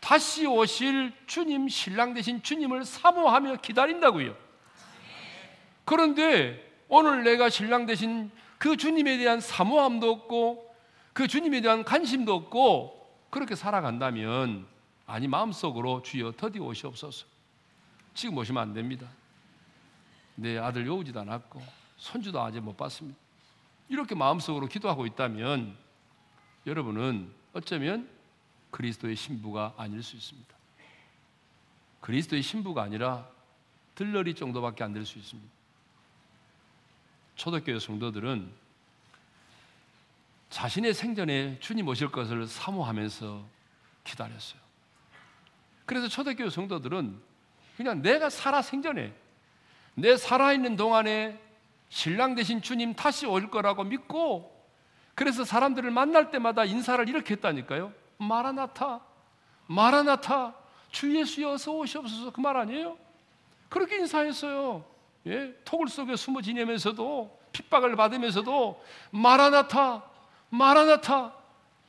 [0.00, 4.34] 다시 오실 주님, 신랑 되신 주님을 사모하며 기다린다고요.
[5.84, 10.74] 그런데 오늘 내가 신랑 되신 그 주님에 대한 사모함도 없고
[11.12, 14.66] 그 주님에 대한 관심도 없고 그렇게 살아간다면
[15.06, 17.26] 아니 마음속으로 주여 더디 오시옵소서.
[18.14, 19.06] 지금 오시면 안 됩니다.
[20.34, 21.62] 내 아들 요우지도 않았고
[21.96, 23.18] 손주도 아직 못 봤습니다.
[23.88, 25.76] 이렇게 마음속으로 기도하고 있다면
[26.66, 28.08] 여러분은 어쩌면
[28.70, 30.54] 그리스도의 신부가 아닐 수 있습니다.
[32.00, 33.28] 그리스도의 신부가 아니라
[33.94, 35.50] 들러리 정도밖에 안 될 수 있습니다.
[37.36, 38.50] 초대교회 성도들은
[40.50, 43.44] 자신의 생전에 주님 오실 것을 사모하면서
[44.04, 44.60] 기다렸어요.
[45.86, 47.20] 그래서 초대교회 성도들은
[47.76, 49.14] 그냥 내가 살아 생전에
[49.94, 51.40] 내 살아있는 동안에
[51.88, 54.51] 신랑 대신 주님 다시 올 거라고 믿고
[55.14, 57.92] 그래서 사람들을 만날 때마다 인사를 이렇게 했다니까요.
[58.18, 59.00] 마라나타,
[59.66, 60.54] 마라나타,
[60.90, 62.96] 주 예수여 어서 오시옵소서 그 말 아니에요?
[63.68, 64.84] 그렇게 인사했어요.
[65.26, 65.54] 예?
[65.64, 70.02] 톡을 속에 숨어 지내면서도 핍박을 받으면서도 마라나타,
[70.50, 71.32] 마라나타.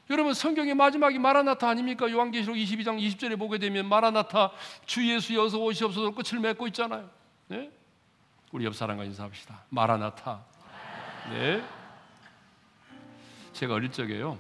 [0.10, 2.10] 여러분 성경의 마지막이 마라나타 아닙니까?
[2.12, 4.52] 요한계시록 22장 20절에 보게 되면 마라나타
[4.86, 7.10] 주 예수 여 서 오시옵소서 끝을 맺고 있잖아요.
[7.48, 7.72] 네?
[8.52, 9.64] 우리 옆 사람과 인사합시다.
[9.70, 10.44] 마라나타.
[11.32, 11.64] 네.
[13.54, 14.38] 제가 어릴 적에요.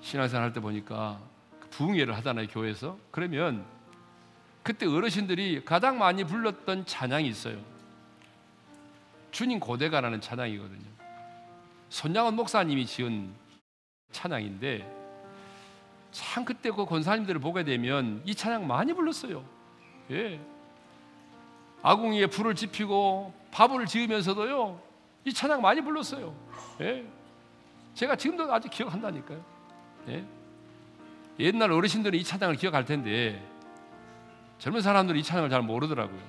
[0.00, 1.18] 신앙생활 할 때 보니까
[1.60, 2.98] 그 부흥회를 하잖아요, 교회에서.
[3.10, 3.64] 그러면
[4.62, 7.58] 그때 어르신들이 가장 많이 불렀던 찬양이 있어요.
[9.30, 10.88] 주님 고대가라는 찬양이거든요.
[11.88, 13.32] 손양원 목사님이 지은
[14.12, 14.96] 찬양인데
[16.12, 19.44] 참 그때 그 권사님들을 보게 되면 이 찬양 많이 불렀어요.
[20.10, 20.40] 예.
[21.82, 24.87] 아궁이에 불을 지피고 밥을 지으면서도요
[25.28, 26.34] 이 찬양 많이 불렀어요.
[26.80, 27.04] 예.
[27.94, 29.44] 제가 지금도 아직 기억한다니까요.
[30.08, 30.24] 예.
[31.38, 33.46] 옛날 어르신들은 이 찬양을 기억할 텐데
[34.58, 36.20] 젊은 사람들은 이 찬양을 잘 모르더라고요.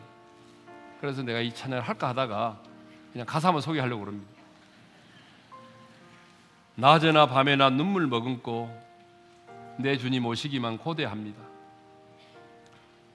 [1.00, 2.60] 그래서 내가 이 찬양을 할까 하다가
[3.14, 4.32] 그냥 가사 한번 소개하려고 그럽니다.
[6.76, 8.70] 낮에나 밤에나 눈물 머금고
[9.78, 11.42] 내 주님 오시기만 고대합니다.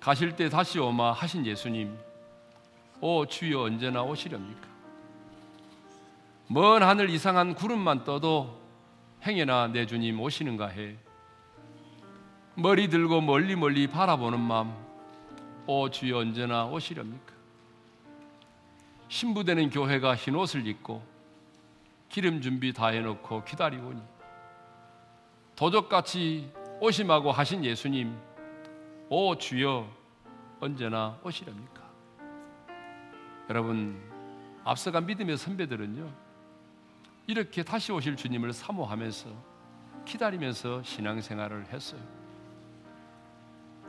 [0.00, 1.96] 가실 때 다시 오마 하신 예수님,
[3.00, 4.73] 오 주여 언제나 오시렵니까?
[6.46, 8.61] 먼 하늘 이상한 구름만 떠도
[9.22, 10.96] 행여나 내 주님 오시는가 해.
[12.54, 14.74] 머리 들고 멀리 멀리 바라보는 마음,
[15.66, 17.33] 오 주여 언제나 오시렵니까?
[19.09, 21.02] 신부되는 교회가 흰 옷을 입고
[22.11, 24.02] 기름 준비 다 해놓고 기다리오니
[25.57, 28.14] 도적같이 오심하고 하신 예수님,
[29.09, 29.88] 오 주여
[30.61, 31.83] 언제나 오시렵니까?
[33.48, 34.00] 여러분
[34.62, 36.23] 앞서간 믿음의 선배들은요
[37.26, 39.31] 이렇게 다시 오실 주님을 사모하면서
[40.04, 42.00] 기다리면서 신앙생활을 했어요.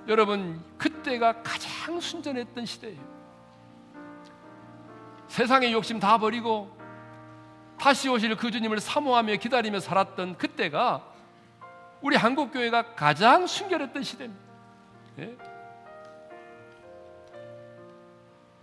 [0.07, 3.15] 여러분 그때가 가장 순전했던 시대예요.
[5.27, 6.75] 세상의 욕심 다 버리고
[7.77, 11.03] 다시 오실 그 주님을 사모하며 기다리며 살았던 그때가
[12.01, 14.45] 우리 한국 교회가 가장 순결했던 시대입니다.
[15.19, 15.36] 예?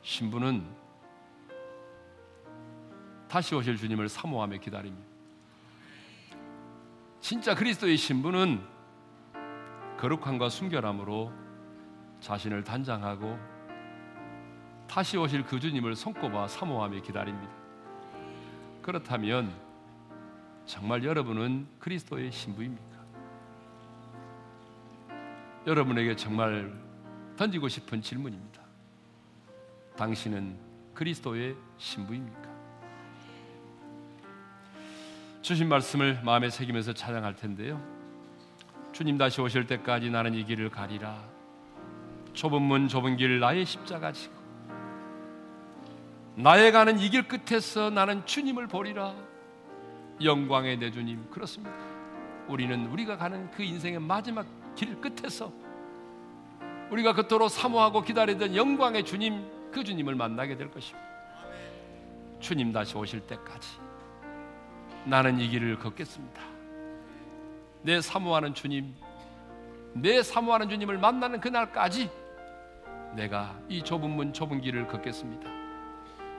[0.03, 0.82] 신부는
[3.33, 5.09] 다시 오실 주님을 사모하며 기다립니다.
[7.19, 8.63] 진짜 그리스도의 신부는
[9.97, 11.33] 거룩함과 순결함으로
[12.21, 13.39] 자신을 단장하고
[14.87, 17.51] 다시 오실 그 주님을 손꼽아 사모하며 기다립니다.
[18.83, 19.51] 그렇다면
[20.67, 22.99] 정말 여러분은 그리스도의 신부입니까?
[25.67, 26.71] 여러분에게 정말
[27.39, 28.61] 던지고 싶은 질문입니다.
[29.97, 30.59] 당신은
[30.93, 32.52] 그리스도의 신부입니까?
[35.43, 37.81] 주신 말씀을 마음에 새기면서 찬양할 텐데요.
[38.93, 41.19] 주님 다시 오실 때까지 나는 이 길을 가리라.
[42.33, 44.35] 좁은 문 좁은 길 나의 십자가 지고
[46.37, 49.15] 나의 가는 이 길 끝에서 나는 주님을 보리라.
[50.23, 51.75] 영광의 내 주님 그렇습니다.
[52.49, 55.53] 우리는 우리가 가는 그 인생의 마지막 길 끝에서
[56.91, 61.09] 우리가 그토록 사모하고 기다리던 영광의 주님 그 주님을 만나게 될 것입니다.
[62.39, 63.82] 주님 다시 오실 때까지
[65.05, 66.41] 나는 이 길을 걷겠습니다.
[67.83, 68.95] 내 사모하는 주님,
[69.95, 72.11] 내 사모하는 주님을 만나는 그날까지
[73.15, 75.51] 내가 이 좁은 문 좁은 길을 걷겠습니다.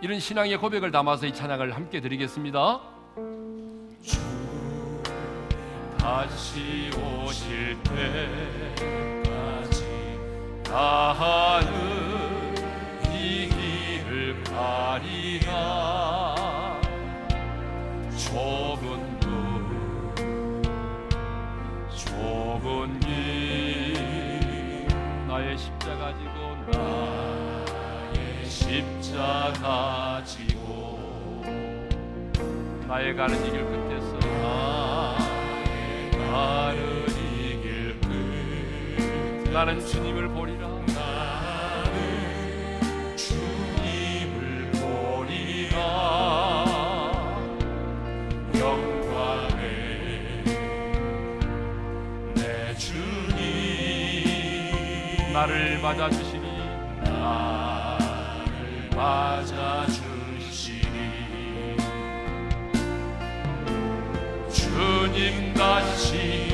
[0.02, 2.82] 이런 신앙의 고백을 담아서 이 찬양을 함께 드리겠습니다.
[4.02, 4.20] 주
[5.98, 7.78] 다시 오실
[8.74, 9.86] 때까지
[10.70, 12.56] 나는
[13.14, 15.83] 이 길을 가리라
[25.64, 26.32] 십자가 지고
[26.72, 31.00] 나의 십자가 지고
[32.86, 39.50] 나의 가는 이길 끝에서 나의 가는 이길 끝.
[39.54, 40.63] 나는 주님을 보리라
[55.44, 56.48] 나를 맞아주시니
[57.04, 58.00] 나를
[58.96, 60.08] 맞아주시니.
[64.50, 66.53] 주님 다시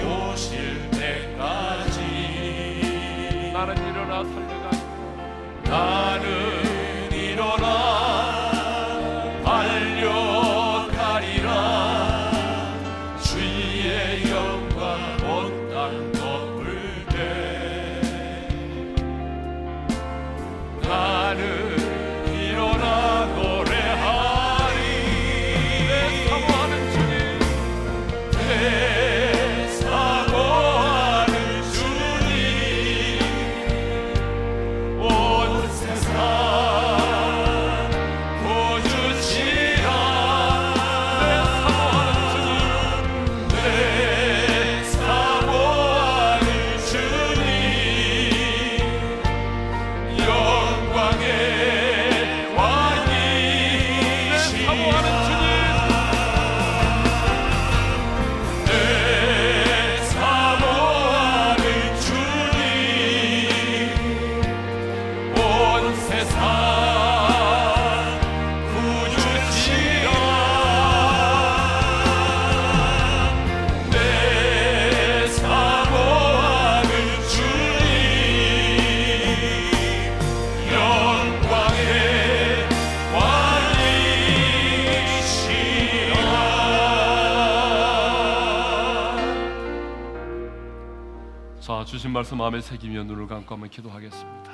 [91.69, 94.51] 자 주신 말씀 마음에 새기며 눈을 감고 한번 기도하겠습니다.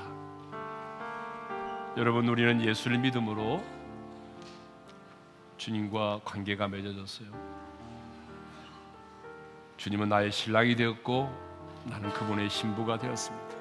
[1.95, 3.63] 여러분 우리는 예수를 믿음으로
[5.55, 7.29] 주님과 관계가 맺어졌어요.
[9.77, 11.33] 주님은 나의 신랑이 되었고
[11.85, 13.55] 나는 그분의 신부가 되었습니다.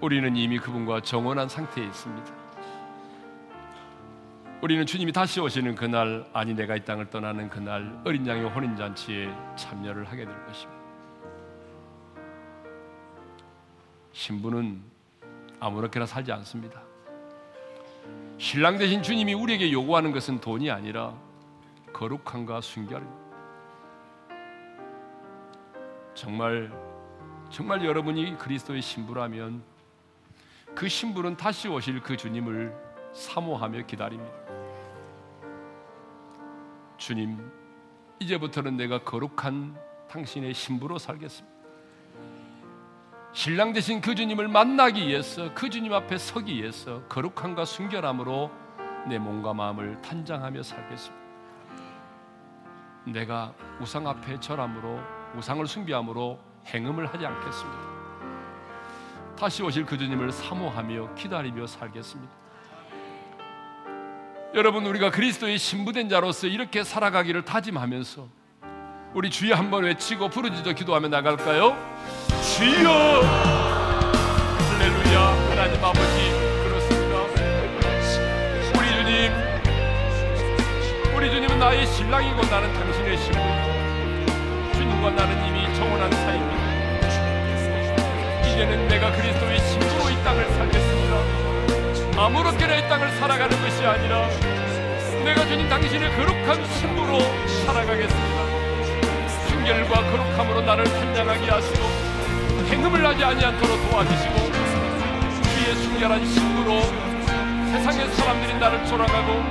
[0.00, 2.32] 우리는 이미 그분과 정원한 상태에 있습니다.
[4.60, 9.32] 우리는 주님이 다시 오시는 그날 아니 내가 이 땅을 떠나는 그날 어린 양의 혼인 잔치에
[9.54, 10.83] 참여를 하게 될 것입니다.
[14.14, 14.80] 신부는
[15.60, 16.82] 아무렇게나 살지 않습니다.
[18.38, 21.14] 신랑 되신 주님이 우리에게 요구하는 것은 돈이 아니라
[21.92, 23.24] 거룩함과 순결입니다.
[26.14, 26.72] 정말
[27.50, 29.62] 정말 여러분이 그리스도의 신부라면
[30.74, 32.74] 그 신부는 다시 오실 그 주님을
[33.12, 34.32] 사모하며 기다립니다.
[36.96, 37.38] 주님,
[38.20, 39.76] 이제부터는 내가 거룩한
[40.08, 41.53] 당신의 신부로 살겠습니다.
[43.34, 48.50] 신랑 되신 그 주님을 만나기 위해서 그 주님 앞에 서기 위해서 거룩함과 순결함으로
[49.08, 51.24] 내 몸과 마음을 단장하며 살겠습니다.
[53.06, 55.00] 내가 우상 앞에 절함으로
[55.36, 57.80] 우상을 숭배함으로 행음을 하지 않겠습니다.
[59.36, 62.32] 다시 오실 그 주님을 사모하며 기다리며 살겠습니다.
[64.54, 68.28] 여러분 우리가 그리스도의 신부된 자로서 이렇게 살아가기를 다짐하면서
[69.12, 72.23] 우리 주여 한번 외치고 부르짖어 기도하며 나갈까요?
[72.54, 72.88] 주여
[74.78, 76.30] 할렐루야 하나님 아버지
[76.62, 77.14] 그렇습니다
[78.78, 79.32] 우리 주님
[81.16, 86.62] 우리 주님은 나의 신랑이고 나는 당신의 신부이고 주님과 나는 이미 정원한 사이입니다.
[88.46, 92.22] 이제는 내가 그리스도의 신부로 이 땅을 살겠습니다.
[92.22, 94.28] 아무렇게나 이 땅을 살아가는 것이 아니라
[95.24, 97.18] 내가 주님 당신의 거룩한 신부로
[97.66, 98.38] 살아가겠습니다.
[99.48, 101.93] 순결과 거룩함으로 나를 찬양하게 하시고
[102.68, 104.34] 행음을 하지 아니않도록 도와주시고
[105.42, 106.80] 주의 순결한 신부로
[107.70, 109.42] 세상의 사람들이 나를 돌아가고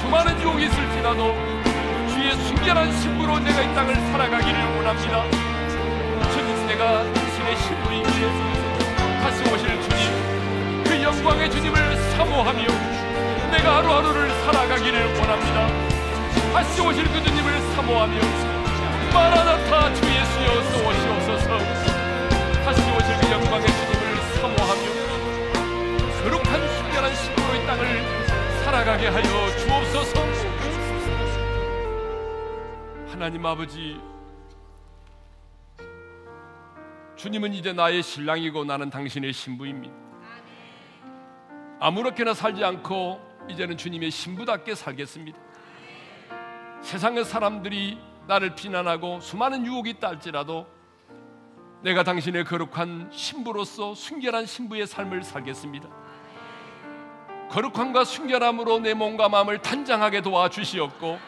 [0.00, 1.34] 수많은 유혹이 있을지라도
[2.08, 5.24] 주의 순결한 신부로 내가 이 땅을 살아가기를 원합니다.
[6.32, 8.30] 주님 내가 당신의 신부이기에
[9.20, 12.62] 다시 오실 주님 그 영광의 주님을 사모하며
[13.50, 15.68] 내가 하루하루를 살아가기를 원합니다.
[16.52, 18.20] 다시 오실 그 주님을 사모하며
[19.12, 21.05] 마라나타 주 예수여 그
[23.56, 24.84] 영광의 주님을 사모하며
[26.22, 27.84] 거룩한 순결한 신부로 이 땅을
[28.64, 30.20] 살아가게 하여 주옵소서.
[33.08, 33.98] 하나님 아버지
[37.16, 39.94] 주님은 이제 나의 신랑이고 나는 당신의 신부입니다.
[41.80, 45.38] 아무렇게나 살지 않고 이제는 주님의 신부답게 살겠습니다.
[46.82, 50.75] 세상의 사람들이 나를 비난하고 수많은 유혹이 있다 할지라도
[51.86, 55.88] 내가 당신의 거룩한 신부로서 순결한 신부의 삶을 살겠습니다.
[57.48, 61.20] 거룩함과 순결함으로 내 몸과 마음을 단장하게 도와주시옵고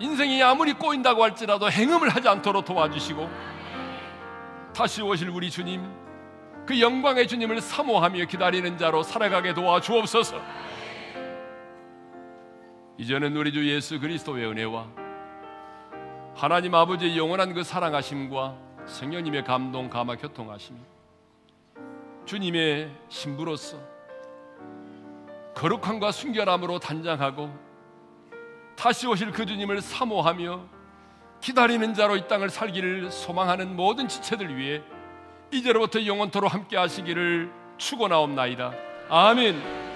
[0.00, 3.30] 인생이 아무리 꼬인다고 할지라도 행음을 하지 않도록 도와주시고
[4.74, 5.88] 다시 오실 우리 주님
[6.66, 10.40] 그 영광의 주님을 사모하며 기다리는 자로 살아가게 도와주옵소서.
[12.98, 15.09] 이제는 우리 주 예수 그리스도의 은혜와
[16.34, 18.56] 하나님 아버지의 영원한 그 사랑하심과
[18.86, 20.78] 성령님의 감동 감화 교통하심이
[22.24, 23.78] 주님의 신부로서
[25.54, 27.50] 거룩함과 순결함으로 단장하고
[28.76, 30.64] 다시 오실 그 주님을 사모하며
[31.40, 34.82] 기다리는 자로 이 땅을 살기를 소망하는 모든 지체들 위해
[35.50, 38.72] 이제로부터 영원토로 함께 하시기를 축원하옵나이다.
[39.08, 39.89] 아멘.